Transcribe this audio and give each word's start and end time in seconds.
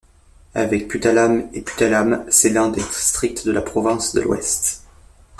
Avec 0.55 0.87
Puttalam 0.87 1.47
et 1.53 1.61
Puttalam, 1.61 2.25
c'est 2.27 2.49
l'un 2.49 2.69
des 2.69 2.81
districts 2.81 3.45
de 3.45 3.51
la 3.51 3.61
province 3.61 4.15
de 4.15 4.21
l'Ouest. 4.21 4.81